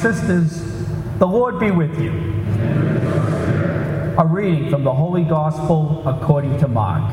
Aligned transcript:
sisters, 0.00 0.62
the 1.18 1.26
Lord 1.26 1.60
be 1.60 1.70
with 1.70 2.00
you. 2.00 2.12
A 4.16 4.24
reading 4.26 4.70
from 4.70 4.82
the 4.82 4.94
Holy 4.94 5.24
Gospel 5.24 6.02
according 6.08 6.58
to 6.60 6.68
Mark. 6.68 7.04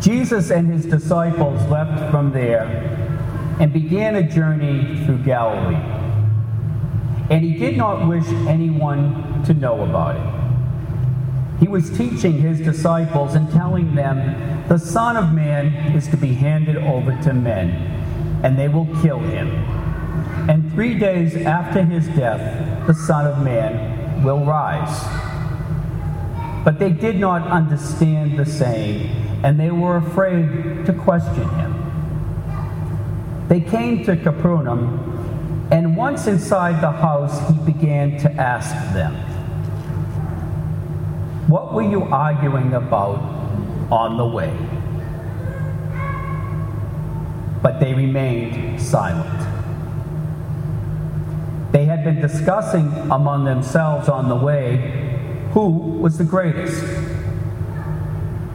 Jesus 0.00 0.50
and 0.50 0.72
his 0.72 0.86
disciples 0.86 1.62
left 1.68 2.10
from 2.10 2.32
there 2.32 2.64
and 3.60 3.74
began 3.74 4.16
a 4.16 4.22
journey 4.22 5.04
through 5.04 5.18
Galilee. 5.18 5.76
And 7.28 7.44
he 7.44 7.58
did 7.58 7.76
not 7.76 8.08
wish 8.08 8.26
anyone 8.48 9.44
to 9.44 9.52
know 9.52 9.82
about 9.82 10.16
it. 10.16 11.60
He 11.60 11.68
was 11.68 11.90
teaching 11.90 12.38
his 12.38 12.58
disciples 12.58 13.34
and 13.34 13.50
telling 13.52 13.94
them, 13.94 14.64
The 14.68 14.78
Son 14.78 15.18
of 15.18 15.34
Man 15.34 15.94
is 15.94 16.08
to 16.08 16.16
be 16.16 16.32
handed 16.32 16.78
over 16.78 17.12
to 17.22 17.34
men, 17.34 17.68
and 18.42 18.58
they 18.58 18.68
will 18.68 18.86
kill 19.02 19.18
him. 19.18 19.79
And 20.48 20.72
three 20.72 20.98
days 20.98 21.36
after 21.36 21.82
his 21.82 22.06
death, 22.08 22.86
the 22.86 22.94
Son 22.94 23.26
of 23.26 23.42
Man 23.44 24.22
will 24.22 24.44
rise. 24.44 25.04
But 26.64 26.78
they 26.78 26.92
did 26.92 27.18
not 27.18 27.46
understand 27.46 28.38
the 28.38 28.46
saying 28.46 29.20
and 29.42 29.58
they 29.58 29.70
were 29.70 29.96
afraid 29.96 30.84
to 30.86 30.92
question 30.92 31.48
him. 31.48 31.76
They 33.48 33.60
came 33.60 34.04
to 34.04 34.16
Capernaum, 34.16 35.68
and 35.72 35.96
once 35.96 36.26
inside 36.26 36.82
the 36.82 36.90
house, 36.90 37.48
he 37.48 37.54
began 37.72 38.18
to 38.18 38.30
ask 38.32 38.70
them, 38.92 39.14
What 41.48 41.72
were 41.72 41.82
you 41.82 42.02
arguing 42.04 42.74
about 42.74 43.18
on 43.90 44.16
the 44.18 44.26
way? 44.26 44.54
But 47.62 47.80
they 47.80 47.94
remained 47.94 48.80
silent. 48.80 49.39
They 51.72 51.84
had 51.84 52.02
been 52.02 52.20
discussing 52.20 52.88
among 53.10 53.44
themselves 53.44 54.08
on 54.08 54.28
the 54.28 54.36
way 54.36 55.10
who 55.52 55.68
was 55.68 56.18
the 56.18 56.24
greatest. 56.24 56.84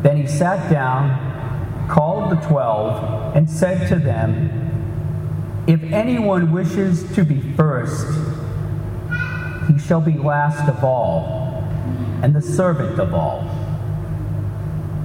Then 0.02 0.17
he 0.17 0.27
sat 0.27 0.69
down, 0.69 1.88
called 1.89 2.31
the 2.31 2.47
twelve, 2.47 3.36
and 3.36 3.49
said 3.49 3.88
to 3.89 3.95
them, 3.95 5.63
If 5.67 5.81
anyone 5.83 6.52
wishes 6.52 7.03
to 7.16 7.23
be 7.23 7.41
first, 7.53 8.05
he 9.69 9.80
shall 9.80 10.02
be 10.02 10.17
last 10.17 10.69
of 10.69 10.83
all, 10.83 11.63
and 12.21 12.36
the 12.36 12.41
servant 12.41 12.99
of 12.99 13.13
all. 13.13 13.49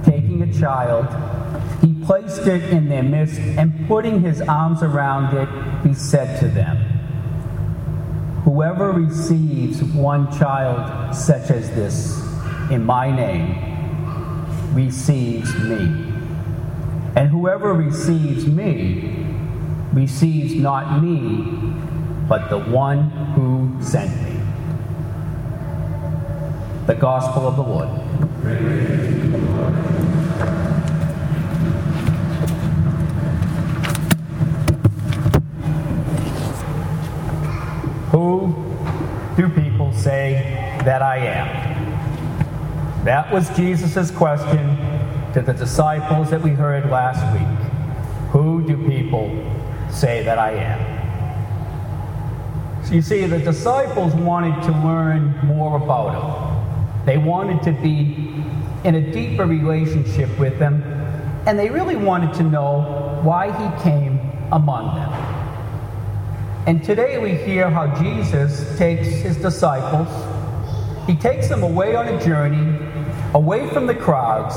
Taking 0.03 0.41
a 0.41 0.53
child, 0.53 1.07
he 1.81 1.93
placed 2.05 2.45
it 2.47 2.63
in 2.71 2.89
their 2.89 3.03
midst, 3.03 3.39
and 3.39 3.87
putting 3.87 4.21
his 4.21 4.41
arms 4.41 4.83
around 4.83 5.35
it, 5.35 5.49
he 5.85 5.93
said 5.93 6.39
to 6.41 6.47
them, 6.47 6.90
Whoever 8.43 8.91
receives 8.91 9.83
one 9.83 10.31
child 10.37 11.15
such 11.15 11.51
as 11.51 11.69
this 11.71 12.19
in 12.71 12.83
my 12.85 13.11
name, 13.11 13.55
receives 14.73 15.53
me. 15.59 16.11
And 17.15 17.29
whoever 17.29 17.73
receives 17.73 18.47
me 18.47 19.27
receives 19.93 20.55
not 20.55 21.03
me, 21.03 21.43
but 22.27 22.49
the 22.49 22.57
one 22.57 23.09
who 23.35 23.77
sent 23.83 24.09
me. 24.23 24.39
The 26.87 26.95
Gospel 26.95 27.47
of 27.47 27.57
the 27.57 27.63
Lord. 27.63 27.89
Who 38.21 38.53
do 39.35 39.49
people 39.49 39.91
say 39.93 40.77
that 40.85 41.01
I 41.01 41.17
am? 41.17 43.03
That 43.03 43.33
was 43.33 43.49
Jesus' 43.57 44.11
question 44.11 44.77
to 45.33 45.41
the 45.41 45.53
disciples 45.53 46.29
that 46.29 46.39
we 46.39 46.51
heard 46.51 46.91
last 46.91 47.23
week. 47.33 47.47
Who 48.29 48.61
do 48.67 48.77
people 48.87 49.27
say 49.89 50.21
that 50.21 50.37
I 50.37 50.51
am? 50.51 50.79
So 52.85 52.93
you 52.93 53.01
see, 53.01 53.25
the 53.25 53.39
disciples 53.39 54.13
wanted 54.13 54.61
to 54.65 54.71
learn 54.85 55.35
more 55.43 55.77
about 55.77 56.13
him. 56.13 57.05
They 57.07 57.17
wanted 57.17 57.63
to 57.63 57.71
be 57.71 58.35
in 58.83 58.93
a 58.93 59.11
deeper 59.11 59.47
relationship 59.47 60.29
with 60.37 60.59
him, 60.59 60.83
and 61.47 61.57
they 61.57 61.71
really 61.71 61.95
wanted 61.95 62.35
to 62.35 62.43
know 62.43 63.19
why 63.23 63.47
he 63.47 63.83
came 63.83 64.19
among 64.51 64.93
them. 64.95 65.10
And 66.67 66.83
today 66.83 67.17
we 67.17 67.33
hear 67.33 67.71
how 67.71 67.87
Jesus 67.99 68.77
takes 68.77 69.07
his 69.07 69.35
disciples, 69.37 70.07
he 71.07 71.15
takes 71.15 71.49
them 71.49 71.63
away 71.63 71.95
on 71.95 72.07
a 72.07 72.23
journey 72.23 72.77
away 73.33 73.67
from 73.69 73.87
the 73.87 73.95
crowds, 73.95 74.55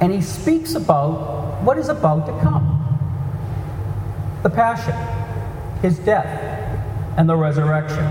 and 0.00 0.12
he 0.12 0.22
speaks 0.22 0.74
about 0.74 1.62
what 1.62 1.76
is 1.78 1.88
about 1.88 2.26
to 2.26 2.32
come 2.40 2.78
the 4.42 4.50
passion, 4.50 4.94
his 5.82 5.98
death, 6.00 6.26
and 7.16 7.28
the 7.28 7.36
resurrection. 7.36 8.04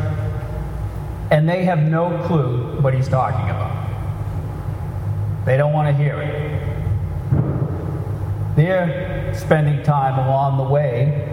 And 1.29 1.50
they 1.50 1.66
have 1.66 1.79
no 1.79 2.23
clue 2.25 2.79
what 2.81 2.94
he's 2.94 3.09
talking 3.09 3.50
about. 3.50 3.89
They 5.45 5.57
don't 5.57 5.73
want 5.73 5.88
to 5.88 5.94
hear 5.94 6.22
it. 6.22 6.62
They're 8.56 9.33
spending 9.33 9.83
time 9.83 10.19
along 10.19 10.57
the 10.57 10.72
way 10.72 11.31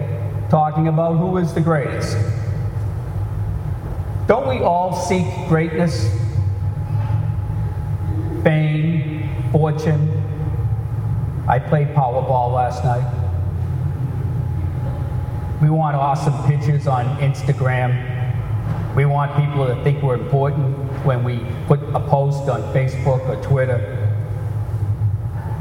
talking 0.49 0.87
about 0.87 1.17
who 1.17 1.37
is 1.37 1.53
the 1.53 1.61
greatest. 1.61 2.17
Don't 4.27 4.47
we 4.47 4.59
all 4.59 4.95
seek 4.95 5.25
greatness? 5.47 6.09
fame, 8.43 9.51
fortune. 9.51 10.09
I 11.47 11.59
played 11.59 11.89
Powerball 11.89 12.53
last 12.53 12.83
night. 12.83 13.05
We 15.61 15.69
want 15.69 15.95
awesome 15.95 16.33
pictures 16.45 16.87
on 16.87 17.05
Instagram. 17.17 18.15
We 18.95 19.05
want 19.05 19.35
people 19.35 19.67
to 19.67 19.81
think 19.83 20.01
we're 20.01 20.15
important 20.15 20.75
when 21.05 21.23
we 21.23 21.45
put 21.67 21.81
a 21.93 21.99
post 21.99 22.49
on 22.49 22.61
Facebook 22.73 23.27
or 23.27 23.41
Twitter. 23.43 23.95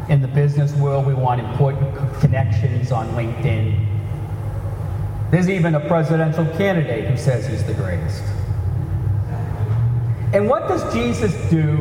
In 0.08 0.22
the 0.22 0.28
business 0.28 0.72
world, 0.74 1.06
we 1.06 1.14
want 1.14 1.40
important 1.40 1.94
connections 2.20 2.92
on 2.92 3.08
LinkedIn. 3.08 3.97
There's 5.30 5.48
even 5.50 5.74
a 5.74 5.80
presidential 5.80 6.46
candidate 6.56 7.10
who 7.10 7.16
says 7.16 7.46
he's 7.46 7.64
the 7.64 7.74
greatest. 7.74 8.22
And 10.32 10.48
what 10.48 10.68
does 10.68 10.92
Jesus 10.92 11.34
do 11.50 11.76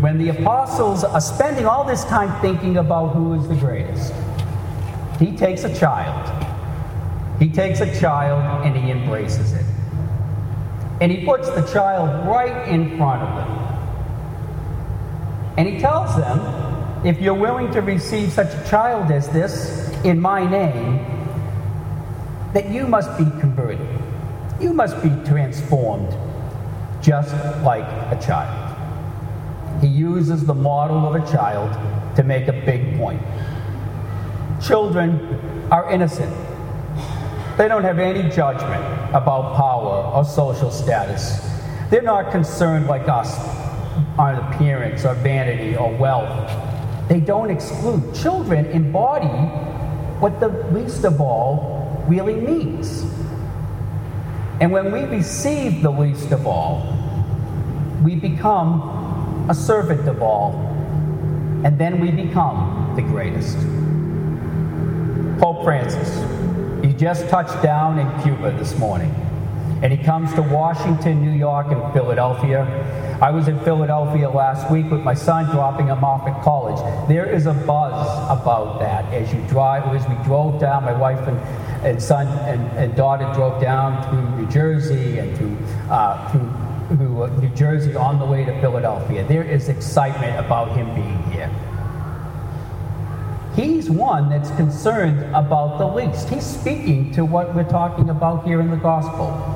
when 0.00 0.18
the 0.18 0.28
apostles 0.28 1.04
are 1.04 1.20
spending 1.20 1.66
all 1.66 1.84
this 1.84 2.04
time 2.04 2.40
thinking 2.40 2.76
about 2.76 3.14
who 3.14 3.34
is 3.34 3.48
the 3.48 3.54
greatest, 3.54 4.12
he 5.18 5.36
takes 5.36 5.64
a 5.64 5.78
child. 5.78 6.32
He 7.38 7.48
takes 7.50 7.80
a 7.80 8.00
child 8.00 8.66
and 8.66 8.76
he 8.76 8.90
embraces 8.90 9.52
it. 9.52 9.64
And 11.00 11.12
he 11.12 11.24
puts 11.24 11.48
the 11.50 11.62
child 11.72 12.26
right 12.26 12.68
in 12.68 12.96
front 12.96 13.22
of 13.22 13.36
them. 13.36 13.66
And 15.58 15.68
he 15.68 15.78
tells 15.78 16.14
them, 16.16 17.06
if 17.06 17.20
you're 17.20 17.34
willing 17.34 17.70
to 17.72 17.80
receive 17.80 18.32
such 18.32 18.52
a 18.54 18.68
child 18.68 19.10
as 19.10 19.28
this 19.28 19.90
in 20.04 20.20
my 20.20 20.48
name, 20.48 21.15
that 22.56 22.70
you 22.70 22.86
must 22.86 23.18
be 23.18 23.24
converted. 23.38 23.86
You 24.58 24.72
must 24.72 25.02
be 25.02 25.10
transformed 25.26 26.08
just 27.02 27.34
like 27.62 27.84
a 27.84 28.18
child. 28.18 29.82
He 29.82 29.88
uses 29.88 30.46
the 30.46 30.54
model 30.54 31.06
of 31.06 31.22
a 31.22 31.30
child 31.30 31.70
to 32.16 32.22
make 32.22 32.48
a 32.48 32.54
big 32.54 32.96
point. 32.96 33.20
Children 34.66 35.68
are 35.70 35.92
innocent. 35.92 36.34
They 37.58 37.68
don't 37.68 37.84
have 37.84 37.98
any 37.98 38.26
judgment 38.30 38.82
about 39.14 39.54
power 39.54 40.10
or 40.14 40.24
social 40.24 40.70
status. 40.70 41.46
They're 41.90 42.00
not 42.00 42.32
concerned 42.32 42.86
like 42.86 43.06
us 43.06 43.36
on 44.16 44.36
appearance 44.36 45.04
or 45.04 45.12
vanity 45.16 45.76
or 45.76 45.94
wealth. 45.94 46.50
They 47.10 47.20
don't 47.20 47.50
exclude. 47.50 48.14
Children 48.14 48.64
embody 48.64 49.26
what 50.20 50.40
the 50.40 50.48
least 50.72 51.04
of 51.04 51.20
all 51.20 51.75
really 52.08 52.34
means. 52.34 53.02
And 54.60 54.72
when 54.72 54.90
we 54.92 55.04
receive 55.04 55.82
the 55.82 55.90
least 55.90 56.32
of 56.32 56.46
all, 56.46 56.96
we 58.02 58.14
become 58.14 59.46
a 59.50 59.54
servant 59.54 60.08
of 60.08 60.22
all, 60.22 60.54
and 61.64 61.78
then 61.78 62.00
we 62.00 62.10
become 62.10 62.94
the 62.96 63.02
greatest. 63.02 63.58
Pope 65.40 65.64
Francis, 65.64 66.84
he 66.84 66.92
just 66.92 67.28
touched 67.28 67.62
down 67.62 67.98
in 67.98 68.22
Cuba 68.22 68.52
this 68.52 68.78
morning. 68.78 69.14
And 69.82 69.92
he 69.92 70.02
comes 70.02 70.32
to 70.34 70.42
Washington, 70.42 71.22
New 71.22 71.36
York, 71.36 71.66
and 71.70 71.92
Philadelphia. 71.92 72.64
I 73.20 73.30
was 73.30 73.48
in 73.48 73.58
Philadelphia 73.60 74.28
last 74.28 74.70
week 74.70 74.90
with 74.90 75.02
my 75.02 75.14
son 75.14 75.46
dropping 75.46 75.86
him 75.86 76.04
off 76.04 76.26
at 76.26 76.42
college. 76.42 77.08
There 77.08 77.24
is 77.24 77.46
a 77.46 77.52
buzz 77.52 78.06
about 78.30 78.80
that 78.80 79.12
as 79.12 79.32
you 79.32 79.40
drive, 79.48 79.84
as 79.94 80.06
we 80.08 80.14
drove 80.24 80.60
down, 80.60 80.84
my 80.84 80.92
wife 80.92 81.26
and, 81.26 81.38
and 81.84 82.02
son 82.02 82.26
and, 82.48 82.60
and 82.76 82.94
daughter 82.94 83.30
drove 83.34 83.60
down 83.60 84.02
through 84.10 84.42
New 84.42 84.50
Jersey 84.50 85.18
and 85.18 85.36
through, 85.36 85.56
uh, 85.90 86.30
through, 86.30 86.96
through 86.96 87.22
uh, 87.22 87.26
New 87.40 87.48
Jersey 87.50 87.94
on 87.94 88.18
the 88.18 88.26
way 88.26 88.44
to 88.44 88.60
Philadelphia. 88.60 89.24
There 89.24 89.44
is 89.44 89.68
excitement 89.68 90.38
about 90.38 90.76
him 90.76 90.94
being 90.94 91.22
here. 91.32 91.50
He's 93.54 93.88
one 93.88 94.28
that's 94.28 94.50
concerned 94.50 95.22
about 95.34 95.78
the 95.78 95.86
least. 95.86 96.28
He's 96.28 96.44
speaking 96.44 97.12
to 97.12 97.24
what 97.24 97.54
we're 97.54 97.64
talking 97.64 98.10
about 98.10 98.46
here 98.46 98.60
in 98.60 98.70
the 98.70 98.76
gospel. 98.76 99.55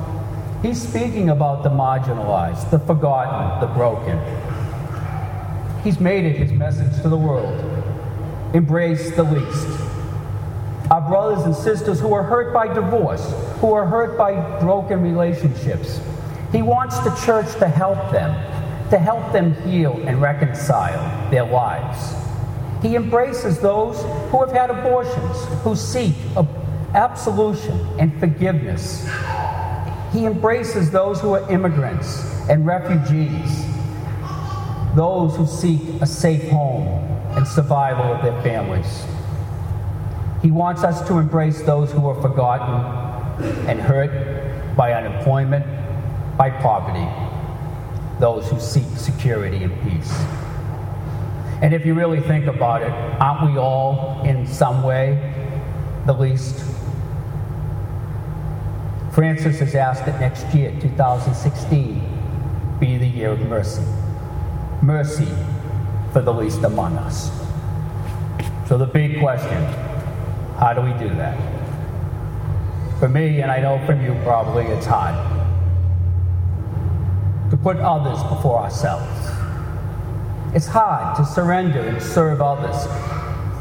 He's 0.61 0.79
speaking 0.79 1.29
about 1.29 1.63
the 1.63 1.69
marginalized, 1.71 2.69
the 2.69 2.77
forgotten, 2.77 3.59
the 3.59 3.73
broken. 3.73 4.19
He's 5.83 5.99
made 5.99 6.23
it 6.25 6.35
his 6.35 6.51
message 6.51 7.01
to 7.01 7.09
the 7.09 7.17
world. 7.17 7.59
Embrace 8.53 9.09
the 9.15 9.23
least. 9.23 9.67
Our 10.91 11.01
brothers 11.01 11.45
and 11.45 11.55
sisters 11.55 11.99
who 11.99 12.13
are 12.13 12.21
hurt 12.21 12.53
by 12.53 12.71
divorce, 12.71 13.33
who 13.59 13.73
are 13.73 13.87
hurt 13.87 14.19
by 14.19 14.59
broken 14.59 15.01
relationships. 15.01 15.99
He 16.51 16.61
wants 16.61 16.99
the 16.99 17.15
church 17.25 17.51
to 17.57 17.67
help 17.67 18.11
them, 18.11 18.31
to 18.91 18.99
help 18.99 19.31
them 19.33 19.55
heal 19.63 19.99
and 20.05 20.21
reconcile 20.21 21.31
their 21.31 21.45
lives. 21.45 22.13
He 22.83 22.95
embraces 22.95 23.59
those 23.59 23.99
who 24.29 24.45
have 24.45 24.51
had 24.51 24.69
abortions, 24.69 25.37
who 25.63 25.75
seek 25.75 26.13
absolution 26.93 27.79
and 27.97 28.19
forgiveness. 28.19 29.09
He 30.11 30.25
embraces 30.25 30.91
those 30.91 31.21
who 31.21 31.33
are 31.33 31.49
immigrants 31.49 32.23
and 32.49 32.65
refugees, 32.65 33.65
those 34.95 35.35
who 35.37 35.45
seek 35.45 36.01
a 36.01 36.05
safe 36.05 36.49
home 36.49 36.87
and 37.37 37.47
survival 37.47 38.13
of 38.13 38.21
their 38.21 38.41
families. 38.41 39.05
He 40.41 40.51
wants 40.51 40.83
us 40.83 41.07
to 41.07 41.17
embrace 41.17 41.61
those 41.61 41.91
who 41.91 42.07
are 42.09 42.21
forgotten 42.21 42.73
and 43.69 43.79
hurt 43.79 44.75
by 44.75 44.93
unemployment, 44.93 45.65
by 46.37 46.49
poverty, 46.49 47.07
those 48.19 48.49
who 48.49 48.59
seek 48.59 48.87
security 48.97 49.63
and 49.63 49.81
peace. 49.83 50.11
And 51.61 51.73
if 51.73 51.85
you 51.85 51.93
really 51.93 52.19
think 52.21 52.47
about 52.47 52.81
it, 52.81 52.91
aren't 52.91 53.51
we 53.51 53.57
all, 53.57 54.23
in 54.25 54.47
some 54.47 54.83
way, 54.83 55.33
the 56.05 56.13
least? 56.13 56.65
Francis 59.11 59.59
has 59.59 59.75
asked 59.75 60.05
that 60.05 60.21
next 60.21 60.53
year, 60.55 60.71
2016, 60.79 62.01
be 62.79 62.97
the 62.97 63.05
year 63.05 63.31
of 63.31 63.41
mercy. 63.41 63.83
Mercy 64.81 65.27
for 66.13 66.21
the 66.21 66.33
least 66.33 66.63
among 66.63 66.95
us. 66.97 67.29
So, 68.69 68.77
the 68.77 68.85
big 68.85 69.19
question 69.19 69.63
how 70.57 70.73
do 70.73 70.81
we 70.81 70.93
do 70.93 71.09
that? 71.15 71.37
For 72.99 73.09
me, 73.09 73.41
and 73.41 73.51
I 73.51 73.59
know 73.59 73.83
from 73.85 74.01
you 74.01 74.13
probably, 74.23 74.65
it's 74.65 74.85
hard 74.85 75.15
to 77.49 77.57
put 77.57 77.77
others 77.77 78.21
before 78.23 78.59
ourselves. 78.59 79.29
It's 80.55 80.67
hard 80.67 81.17
to 81.17 81.25
surrender 81.25 81.79
and 81.79 82.01
serve 82.01 82.41
others. 82.41 82.85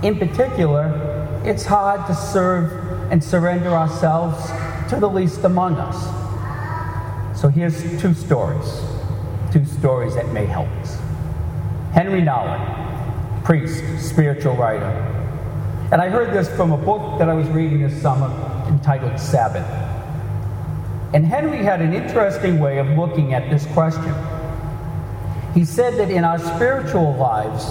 In 0.05 0.17
particular, 0.17 1.41
it's 1.44 1.64
hard 1.64 2.06
to 2.06 2.14
serve 2.14 3.11
and 3.11 3.25
surrender 3.25 3.70
ourselves 3.70 4.50
to 4.91 4.97
the 4.97 5.09
least 5.09 5.45
among 5.45 5.77
us. 5.77 7.41
So 7.41 7.49
here's 7.49 7.81
two 8.01 8.13
stories, 8.13 8.83
two 9.53 9.65
stories 9.65 10.15
that 10.17 10.29
may 10.33 10.47
help 10.47 10.69
us. 10.83 10.99
Henry 11.93 12.21
Nouwen, 12.21 13.45
priest, 13.45 13.83
spiritual 14.05 14.57
writer. 14.57 14.91
And 15.93 16.03
I 16.03 16.09
heard 16.09 16.35
this 16.35 16.49
from 16.57 16.73
a 16.73 16.77
book 16.77 17.19
that 17.19 17.29
I 17.29 17.35
was 17.35 17.49
reading 17.49 17.81
this 17.81 18.03
summer 18.03 18.29
entitled 18.69 19.19
Sabbath. 19.19 19.67
And 21.15 21.25
Henry 21.25 21.59
had 21.59 21.81
an 21.81 21.95
interesting 21.95 22.59
way 22.59 22.79
of 22.79 22.89
looking 22.91 23.33
at 23.33 23.49
this 23.49 23.67
question. 23.67 24.15
He 25.55 25.65
said 25.65 25.95
that 25.99 26.11
in 26.11 26.25
our 26.25 26.39
spiritual 26.39 27.15
lives, 27.17 27.65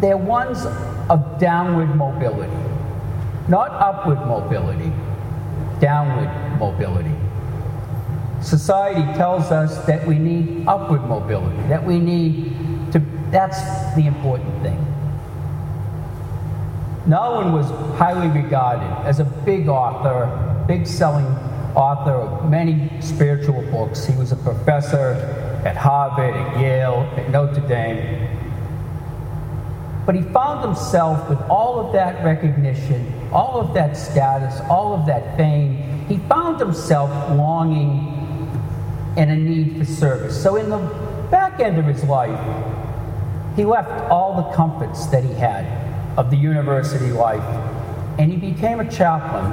they're 0.00 0.16
ones 0.16 0.64
of 1.08 1.38
downward 1.38 1.94
mobility, 1.94 2.52
not 3.48 3.70
upward 3.70 4.18
mobility, 4.26 4.92
downward 5.80 6.30
mobility. 6.58 7.14
Society 8.42 9.02
tells 9.16 9.50
us 9.50 9.84
that 9.86 10.06
we 10.06 10.18
need 10.18 10.66
upward 10.66 11.04
mobility, 11.06 11.56
that 11.68 11.84
we 11.84 11.98
need 11.98 12.52
to, 12.92 12.98
that's 13.30 13.60
the 13.94 14.06
important 14.06 14.62
thing. 14.62 14.86
Nouwen 17.06 17.52
was 17.52 17.66
highly 17.98 18.28
regarded 18.28 18.90
as 19.06 19.20
a 19.20 19.24
big 19.24 19.68
author, 19.68 20.64
big 20.66 20.86
selling 20.86 21.26
author 21.74 22.12
of 22.12 22.50
many 22.50 22.90
spiritual 23.00 23.62
books. 23.70 24.04
He 24.04 24.16
was 24.16 24.32
a 24.32 24.36
professor 24.36 25.14
at 25.64 25.76
Harvard, 25.76 26.34
at 26.34 26.60
Yale, 26.60 27.10
at 27.16 27.30
Notre 27.30 27.66
Dame. 27.66 28.39
But 30.10 30.16
he 30.16 30.22
found 30.32 30.64
himself 30.64 31.30
with 31.30 31.40
all 31.42 31.78
of 31.78 31.92
that 31.92 32.24
recognition, 32.24 33.30
all 33.32 33.60
of 33.60 33.72
that 33.74 33.96
status, 33.96 34.60
all 34.68 34.92
of 34.92 35.06
that 35.06 35.36
fame. 35.36 36.04
He 36.08 36.16
found 36.28 36.58
himself 36.58 37.10
longing 37.30 38.08
and 39.16 39.30
a 39.30 39.36
need 39.36 39.78
for 39.78 39.84
service. 39.84 40.42
So, 40.42 40.56
in 40.56 40.68
the 40.68 40.78
back 41.30 41.60
end 41.60 41.78
of 41.78 41.84
his 41.84 42.02
life, 42.02 42.40
he 43.54 43.64
left 43.64 44.10
all 44.10 44.34
the 44.34 44.56
comforts 44.56 45.06
that 45.06 45.22
he 45.22 45.32
had 45.34 45.64
of 46.18 46.28
the 46.30 46.36
university 46.36 47.12
life 47.12 47.44
and 48.18 48.32
he 48.32 48.36
became 48.36 48.80
a 48.80 48.90
chaplain 48.90 49.46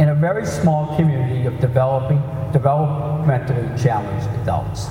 in 0.00 0.10
a 0.10 0.14
very 0.14 0.46
small 0.46 0.94
community 0.94 1.44
of 1.44 1.58
developing, 1.58 2.18
developmentally 2.52 3.82
challenged 3.82 4.28
adults. 4.42 4.86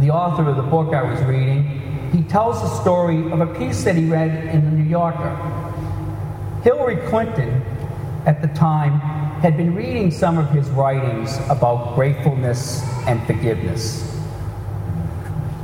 The 0.00 0.10
author 0.10 0.48
of 0.48 0.56
the 0.56 0.62
book 0.62 0.92
I 0.92 1.04
was 1.04 1.22
reading, 1.22 1.83
he 2.14 2.22
tells 2.22 2.60
the 2.62 2.68
story 2.80 3.30
of 3.32 3.40
a 3.40 3.46
piece 3.58 3.84
that 3.84 3.96
he 3.96 4.04
read 4.04 4.54
in 4.54 4.64
the 4.64 4.70
New 4.70 4.88
Yorker. 4.88 5.34
Hillary 6.62 6.96
Clinton, 7.08 7.62
at 8.26 8.40
the 8.40 8.48
time, 8.48 9.00
had 9.40 9.56
been 9.56 9.74
reading 9.74 10.10
some 10.10 10.38
of 10.38 10.50
his 10.50 10.68
writings 10.70 11.38
about 11.50 11.94
gratefulness 11.94 12.82
and 13.06 13.24
forgiveness. 13.26 14.10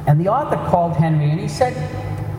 And 0.07 0.21
the 0.21 0.29
author 0.29 0.57
called 0.69 0.97
Henry 0.97 1.31
and 1.31 1.41
he 1.41 1.49
said, 1.49 1.75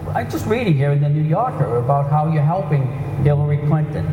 I'm 0.10 0.30
just 0.30 0.46
reading 0.46 0.74
here 0.74 0.92
in 0.92 1.02
the 1.02 1.10
New 1.10 1.24
Yorker 1.24 1.78
about 1.78 2.10
how 2.12 2.32
you're 2.32 2.44
helping 2.44 2.86
Hillary 3.24 3.60
Clinton 3.68 4.06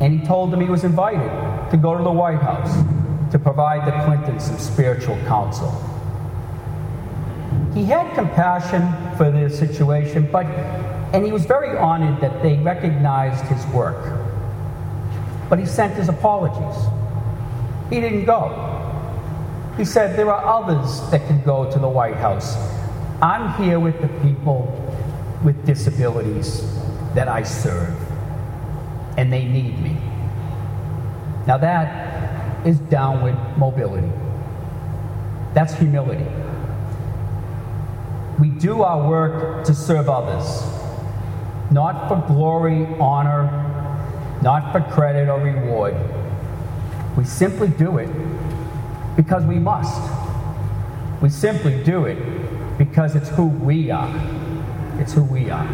and 0.00 0.20
he 0.20 0.26
told 0.26 0.52
him 0.52 0.60
he 0.60 0.68
was 0.68 0.84
invited 0.84 1.30
to 1.70 1.76
go 1.76 1.96
to 1.96 2.02
the 2.02 2.12
White 2.12 2.40
House 2.40 2.72
to 3.32 3.38
provide 3.38 3.86
the 3.86 4.04
Clintons 4.04 4.44
some 4.44 4.58
spiritual 4.58 5.16
counsel. 5.26 5.70
He 7.74 7.84
had 7.84 8.14
compassion 8.14 8.82
for 9.16 9.30
their 9.30 9.50
situation, 9.50 10.28
but 10.30 10.46
and 11.12 11.24
he 11.24 11.30
was 11.30 11.44
very 11.44 11.76
honored 11.76 12.20
that 12.20 12.42
they 12.42 12.56
recognized 12.56 13.44
his 13.44 13.64
work. 13.66 14.20
But 15.48 15.58
he 15.58 15.66
sent 15.66 15.94
his 15.94 16.08
apologies. 16.08 16.82
He 17.90 18.00
didn't 18.00 18.24
go. 18.24 18.72
He 19.76 19.84
said, 19.84 20.16
There 20.16 20.32
are 20.32 20.44
others 20.44 21.08
that 21.10 21.26
can 21.26 21.42
go 21.42 21.70
to 21.70 21.78
the 21.78 21.88
White 21.88 22.16
House. 22.16 22.56
I'm 23.22 23.62
here 23.62 23.78
with 23.78 24.00
the 24.00 24.08
people 24.22 24.80
with 25.44 25.64
disabilities 25.66 26.62
that 27.14 27.28
I 27.28 27.42
serve 27.42 27.94
and 29.16 29.32
they 29.32 29.44
need 29.44 29.78
me. 29.80 29.96
Now 31.46 31.58
that 31.58 32.66
is 32.66 32.78
downward 32.78 33.36
mobility. 33.56 34.10
That's 35.52 35.74
humility. 35.74 36.26
We 38.44 38.50
do 38.50 38.82
our 38.82 39.08
work 39.08 39.64
to 39.64 39.74
serve 39.74 40.06
others, 40.06 40.62
not 41.70 42.08
for 42.08 42.22
glory, 42.26 42.86
honor, 43.00 43.48
not 44.42 44.70
for 44.70 44.82
credit 44.92 45.30
or 45.30 45.40
reward. 45.40 45.96
We 47.16 47.24
simply 47.24 47.68
do 47.68 47.96
it 47.96 48.10
because 49.16 49.44
we 49.44 49.58
must. 49.58 49.98
We 51.22 51.30
simply 51.30 51.82
do 51.84 52.04
it 52.04 52.18
because 52.76 53.16
it's 53.16 53.30
who 53.30 53.46
we 53.46 53.90
are. 53.90 54.14
It's 54.98 55.14
who 55.14 55.24
we 55.24 55.48
are. 55.48 55.66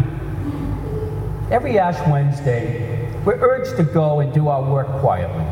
Every 1.50 1.76
Ash 1.76 1.98
Wednesday, 2.08 3.12
we're 3.24 3.40
urged 3.40 3.78
to 3.78 3.82
go 3.82 4.20
and 4.20 4.32
do 4.32 4.46
our 4.46 4.62
work 4.62 4.86
quietly. 5.00 5.44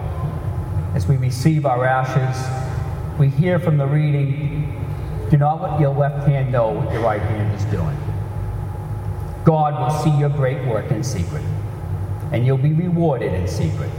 As 0.94 1.08
we 1.08 1.16
receive 1.16 1.66
our 1.66 1.84
ashes, 1.84 3.18
we 3.18 3.28
hear 3.28 3.58
from 3.58 3.76
the 3.76 3.86
reading 3.88 4.87
do 5.30 5.36
not 5.36 5.62
let 5.62 5.80
your 5.80 5.94
left 5.94 6.26
hand 6.26 6.50
know 6.50 6.70
what 6.70 6.92
your 6.92 7.02
right 7.02 7.20
hand 7.20 7.54
is 7.54 7.64
doing. 7.66 7.96
God 9.44 9.78
will 9.78 10.02
see 10.02 10.10
your 10.18 10.30
great 10.30 10.66
work 10.66 10.90
in 10.90 11.04
secret, 11.04 11.44
and 12.32 12.46
you'll 12.46 12.58
be 12.58 12.72
rewarded 12.72 13.32
in 13.32 13.46
secret. 13.46 13.90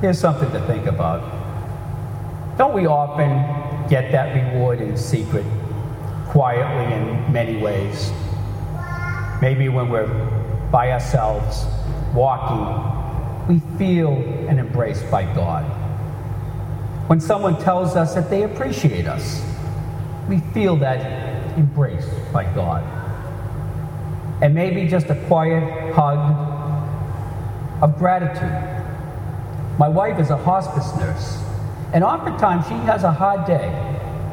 here's 0.00 0.18
something 0.18 0.50
to 0.50 0.60
think 0.66 0.86
about. 0.86 1.22
Don't 2.58 2.74
we 2.74 2.86
often 2.86 3.30
get 3.88 4.10
that 4.12 4.34
reward 4.34 4.80
in 4.80 4.96
secret, 4.96 5.46
quietly 6.26 6.94
in 6.94 7.32
many 7.32 7.56
ways? 7.56 8.10
Maybe 9.40 9.68
when 9.68 9.88
we're 9.88 10.08
by 10.70 10.92
ourselves, 10.92 11.66
walking, 12.14 13.46
we 13.48 13.60
feel 13.78 14.12
and 14.48 14.58
embraced 14.58 15.10
by 15.10 15.24
God. 15.34 15.64
When 17.08 17.20
someone 17.20 17.60
tells 17.60 17.96
us 17.96 18.14
that 18.14 18.30
they 18.30 18.44
appreciate 18.44 19.06
us, 19.06 19.42
we 20.28 20.38
feel 20.54 20.76
that 20.76 21.58
embrace 21.58 22.06
by 22.32 22.44
God. 22.54 22.82
And 24.42 24.54
maybe 24.54 24.88
just 24.88 25.06
a 25.10 25.16
quiet 25.26 25.94
hug 25.94 26.18
of 27.82 27.98
gratitude. 27.98 28.72
My 29.78 29.88
wife 29.88 30.18
is 30.20 30.30
a 30.30 30.36
hospice 30.36 30.94
nurse, 30.96 31.42
and 31.92 32.04
oftentimes 32.04 32.66
she 32.66 32.74
has 32.74 33.04
a 33.04 33.12
hard 33.12 33.46
day. 33.46 33.68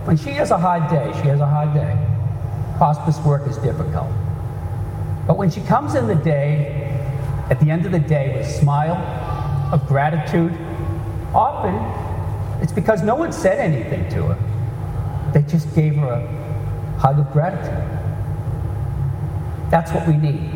When 0.05 0.17
she 0.17 0.31
has 0.31 0.51
a 0.51 0.57
hard 0.57 0.89
day, 0.89 1.11
she 1.21 1.27
has 1.27 1.39
a 1.39 1.47
hard 1.47 1.73
day. 1.73 1.95
Hospice 2.77 3.17
work 3.25 3.47
is 3.47 3.57
difficult. 3.57 4.09
But 5.27 5.38
when 5.38 5.49
she 5.49 5.61
comes 5.61 5.95
in 5.95 6.07
the 6.07 6.15
day, 6.15 6.85
at 7.49 7.59
the 7.59 7.71
end 7.71 7.85
of 7.85 7.91
the 7.91 7.99
day, 7.99 8.38
with 8.38 8.47
a 8.47 8.49
smile 8.49 8.97
of 9.73 9.85
gratitude, 9.88 10.53
often 11.33 11.75
it's 12.61 12.71
because 12.71 13.01
no 13.01 13.15
one 13.15 13.31
said 13.31 13.59
anything 13.59 14.09
to 14.09 14.33
her. 14.33 15.31
They 15.33 15.43
just 15.43 15.73
gave 15.75 15.95
her 15.95 16.07
a 16.07 16.99
hug 16.99 17.19
of 17.19 17.31
gratitude. 17.31 17.99
That's 19.69 19.91
what 19.91 20.07
we 20.07 20.17
need. 20.17 20.51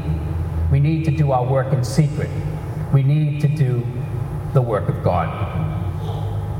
We 0.71 0.79
need 0.79 1.05
to 1.05 1.11
do 1.11 1.31
our 1.31 1.45
work 1.45 1.71
in 1.71 1.83
secret. 1.83 2.29
We 2.91 3.03
need 3.03 3.41
to 3.41 3.47
do 3.47 3.85
the 4.53 4.61
work 4.61 4.89
of 4.89 5.03
God. 5.03 5.29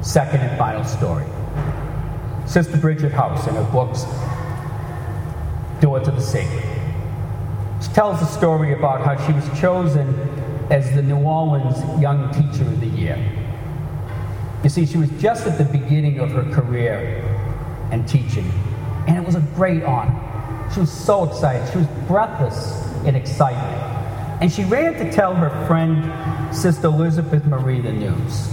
Second 0.06 0.42
and 0.42 0.58
final 0.58 0.84
story. 0.84 1.26
Sister 2.46 2.78
Bridget 2.78 3.12
Haase, 3.12 3.48
in 3.48 3.56
her 3.56 3.72
books, 3.72 4.06
Door 5.82 6.02
to 6.02 6.12
the 6.12 6.22
Sacred. 6.22 6.64
She 7.82 7.90
tells 7.90 8.20
the 8.20 8.26
story 8.26 8.74
about 8.74 9.02
how 9.02 9.16
she 9.26 9.34
was 9.34 9.60
chosen 9.60 10.08
as 10.70 10.94
the 10.96 11.02
New 11.02 11.18
Orleans 11.18 12.02
Young 12.02 12.32
Teacher 12.32 12.64
of 12.64 12.80
the 12.80 12.88
Year. 12.88 13.43
You 14.64 14.70
see, 14.70 14.86
she 14.86 14.98
was 14.98 15.10
just 15.20 15.46
at 15.46 15.58
the 15.58 15.66
beginning 15.66 16.20
of 16.20 16.32
her 16.32 16.44
career 16.44 17.22
and 17.92 18.08
teaching, 18.08 18.50
and 19.08 19.18
it 19.18 19.26
was 19.26 19.36
a 19.36 19.42
great 19.56 19.84
honor. 19.84 20.70
She 20.74 20.80
was 20.80 20.92
so 20.92 21.26
excited. 21.26 21.70
She 21.72 21.80
was 21.80 21.88
breathless 22.08 22.88
in 23.06 23.16
excitement. 23.16 23.82
And 24.42 24.52
she 24.52 24.64
ran 24.64 24.94
to 24.96 25.12
tell 25.12 25.36
her 25.36 25.50
friend, 25.68 26.56
Sister 26.56 26.88
Elizabeth 26.88 27.46
Marie, 27.46 27.82
the 27.82 27.92
news. 27.92 28.50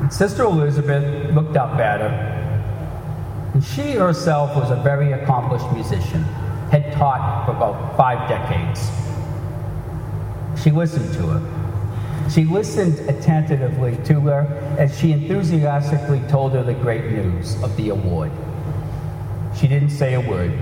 And 0.00 0.12
Sister 0.12 0.44
Elizabeth 0.44 1.34
looked 1.34 1.56
up 1.56 1.78
at 1.78 2.00
her, 2.00 3.50
and 3.54 3.64
she 3.64 3.92
herself 3.92 4.54
was 4.56 4.70
a 4.70 4.76
very 4.76 5.12
accomplished 5.12 5.70
musician, 5.72 6.22
had 6.70 6.92
taught 6.92 7.44
for 7.44 7.52
about 7.52 7.96
five 7.96 8.28
decades. 8.28 8.88
She 10.62 10.70
listened 10.70 11.12
to 11.14 11.26
her. 11.26 11.67
She 12.32 12.44
listened 12.44 12.98
attentively 13.08 13.96
to 14.04 14.20
her 14.20 14.76
as 14.78 14.98
she 14.98 15.12
enthusiastically 15.12 16.20
told 16.28 16.52
her 16.52 16.62
the 16.62 16.74
great 16.74 17.04
news 17.06 17.60
of 17.62 17.74
the 17.76 17.88
award. 17.88 18.30
She 19.58 19.66
didn't 19.66 19.90
say 19.90 20.14
a 20.14 20.20
word. 20.20 20.52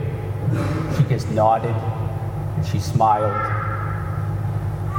She 0.97 1.03
just 1.05 1.29
nodded 1.31 1.75
and 1.75 2.67
she 2.67 2.79
smiled. 2.79 3.35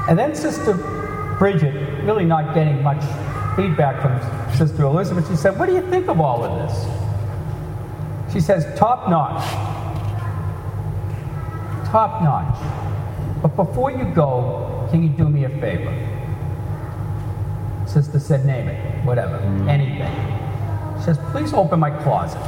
And 0.10 0.20
then 0.20 0.36
Sister 0.36 0.74
Bridget, 1.40 2.04
really 2.04 2.26
not 2.26 2.54
getting 2.54 2.84
much 2.84 3.04
feedback 3.56 4.02
from 4.02 4.56
Sister 4.56 4.84
Elizabeth, 4.84 5.30
she 5.30 5.36
said, 5.38 5.58
What 5.58 5.68
do 5.68 5.76
you 5.76 5.90
think 5.90 6.10
of 6.10 6.20
all 6.20 6.44
of 6.44 6.70
this? 6.70 8.34
She 8.34 8.42
says, 8.42 8.66
Top 8.78 9.10
notch. 9.10 9.44
Top 11.88 12.22
notch. 12.22 13.42
But 13.42 13.56
before 13.56 13.92
you 13.92 14.04
go, 14.14 14.88
can 14.92 15.02
you 15.02 15.10
do 15.10 15.30
me 15.30 15.46
a 15.46 15.50
favor? 15.50 16.17
Sister 17.88 18.20
said, 18.20 18.46
Name 18.46 18.68
it, 18.68 19.06
whatever, 19.06 19.38
anything. 19.70 20.14
She 20.98 21.06
says, 21.06 21.18
Please 21.32 21.54
open 21.54 21.80
my 21.80 21.90
closet 21.90 22.42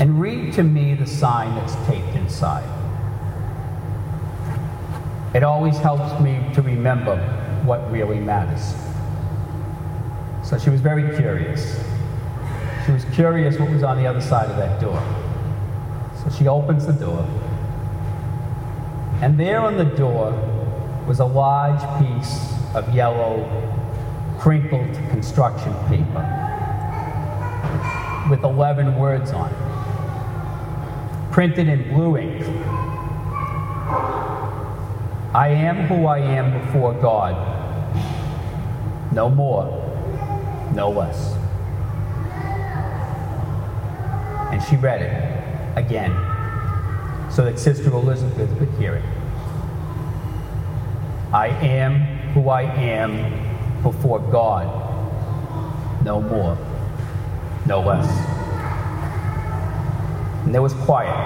and 0.00 0.20
read 0.20 0.52
to 0.54 0.62
me 0.62 0.94
the 0.94 1.06
sign 1.06 1.54
that's 1.54 1.74
taped 1.86 2.14
inside. 2.16 2.68
It 5.34 5.42
always 5.42 5.76
helps 5.78 6.20
me 6.20 6.42
to 6.54 6.62
remember 6.62 7.16
what 7.64 7.90
really 7.92 8.18
matters. 8.18 8.74
So 10.48 10.58
she 10.58 10.70
was 10.70 10.80
very 10.80 11.16
curious. 11.16 11.78
She 12.86 12.92
was 12.92 13.04
curious 13.06 13.58
what 13.58 13.70
was 13.70 13.82
on 13.82 13.98
the 13.98 14.06
other 14.06 14.20
side 14.20 14.50
of 14.50 14.56
that 14.56 14.80
door. 14.80 15.02
So 16.22 16.30
she 16.36 16.48
opens 16.48 16.86
the 16.86 16.94
door. 16.94 17.28
And 19.20 19.38
there 19.38 19.60
on 19.60 19.76
the 19.76 19.84
door 19.84 20.32
was 21.06 21.20
a 21.20 21.26
large 21.26 21.80
piece 22.00 22.47
of 22.74 22.94
yellow, 22.94 23.46
crinkled 24.38 24.94
construction 25.10 25.74
paper 25.88 26.24
with 28.30 28.44
11 28.44 28.96
words 28.96 29.30
on 29.32 29.50
it, 29.50 31.32
printed 31.32 31.68
in 31.68 31.88
blue 31.94 32.18
ink. 32.18 32.42
I 35.34 35.48
am 35.48 35.86
who 35.86 36.06
I 36.06 36.18
am 36.18 36.66
before 36.66 36.94
God. 36.94 37.34
No 39.12 39.28
more, 39.30 39.66
no 40.74 40.90
less. 40.90 41.34
And 44.52 44.62
she 44.62 44.76
read 44.76 45.02
it 45.02 45.78
again 45.78 46.12
so 47.30 47.44
that 47.44 47.58
Sister 47.58 47.90
Elizabeth 47.90 48.58
could 48.58 48.70
hear 48.78 48.94
it. 48.96 49.04
I 51.32 51.48
am 51.48 52.07
who 52.38 52.50
I 52.50 52.62
am 52.62 53.82
before 53.82 54.20
God. 54.20 54.66
No 56.04 56.20
more, 56.20 56.56
no 57.66 57.80
less. 57.80 58.08
And 60.44 60.54
there 60.54 60.62
was 60.62 60.72
quiet. 60.72 61.16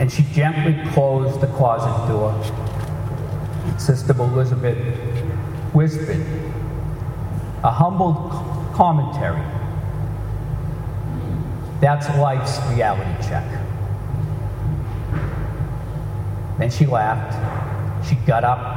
And 0.00 0.10
she 0.10 0.24
gently 0.32 0.74
closed 0.90 1.40
the 1.40 1.46
closet 1.46 2.08
door. 2.08 2.34
Sister 3.78 4.12
Elizabeth 4.12 4.76
whispered 5.72 6.26
a 7.62 7.70
humble 7.70 8.14
commentary. 8.74 9.40
That's 11.80 12.08
life's 12.18 12.58
reality 12.70 13.28
check. 13.28 13.46
Then 16.58 16.70
she 16.70 16.86
laughed. 16.86 17.36
She 18.08 18.16
got 18.26 18.42
up 18.42 18.69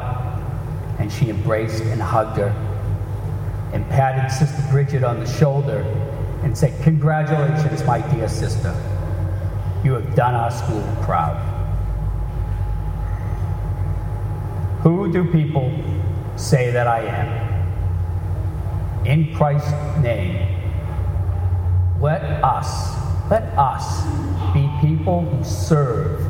and 1.04 1.12
she 1.12 1.30
embraced 1.30 1.84
and 1.84 2.02
hugged 2.02 2.38
her 2.38 2.48
and 3.74 3.86
patted 3.90 4.34
Sister 4.34 4.64
Bridget 4.72 5.04
on 5.04 5.20
the 5.20 5.26
shoulder 5.26 5.82
and 6.44 6.58
said, 6.58 6.82
Congratulations, 6.82 7.84
my 7.84 8.00
dear 8.10 8.30
sister. 8.30 8.74
You 9.84 9.96
have 9.96 10.16
done 10.16 10.34
our 10.34 10.50
school 10.50 10.82
proud. 11.02 11.36
Who 14.84 15.12
do 15.12 15.30
people 15.30 15.78
say 16.38 16.72
that 16.72 16.88
I 16.88 17.02
am? 17.02 19.06
In 19.06 19.36
Christ's 19.36 19.74
name, 20.02 20.48
let 22.00 22.22
us, 22.46 22.96
let 23.30 23.44
us 23.58 24.06
be 24.54 24.72
people 24.80 25.26
who 25.26 25.44
serve 25.44 26.22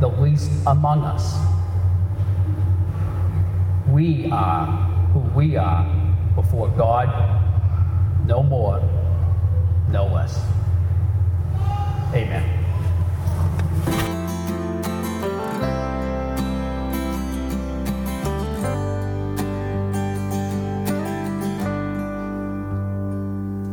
the 0.00 0.08
least 0.08 0.50
among 0.66 1.04
us. 1.04 1.34
We 3.98 4.30
are 4.30 4.64
who 5.12 5.18
we 5.34 5.56
are 5.56 5.84
before 6.36 6.68
God, 6.68 7.08
no 8.24 8.44
more, 8.44 8.80
no 9.88 10.06
less. 10.06 10.38
Amen. 12.14 12.44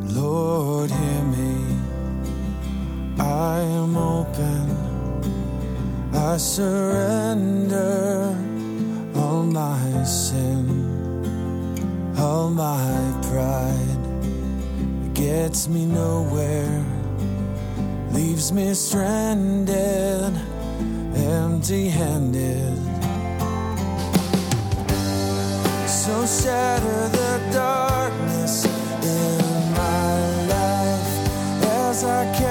Lord, 0.09 0.89
hear 0.89 1.23
me. 1.35 1.77
I 3.19 3.59
am 3.59 3.95
open. 3.95 4.71
I 6.15 6.37
surrender 6.37 8.44
sin, 10.05 12.13
all 12.17 12.49
my 12.49 13.21
pride. 13.29 13.99
Gets 15.13 15.67
me 15.67 15.85
nowhere, 15.85 16.83
leaves 18.11 18.51
me 18.51 18.73
stranded, 18.73 20.33
empty 21.15 21.89
handed. 21.89 22.77
So 25.87 26.25
shatter 26.25 27.09
the 27.09 27.41
darkness 27.51 28.65
in 28.65 29.73
my 29.73 30.45
life 30.55 31.13
as 31.63 32.03
I 32.03 32.25
carry 32.37 32.44